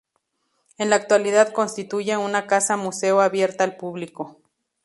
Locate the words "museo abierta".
2.75-3.63